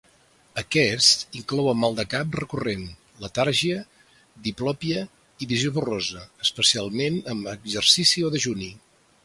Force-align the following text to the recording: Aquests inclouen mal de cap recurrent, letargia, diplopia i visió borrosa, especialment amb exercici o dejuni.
Aquests 0.59 1.09
inclouen 1.39 1.77
mal 1.81 1.97
de 1.99 2.05
cap 2.13 2.37
recurrent, 2.39 2.85
letargia, 3.25 3.77
diplopia 4.49 5.05
i 5.45 5.51
visió 5.55 5.77
borrosa, 5.79 6.25
especialment 6.49 7.21
amb 7.35 7.53
exercici 7.57 8.29
o 8.31 8.37
dejuni. 8.39 8.75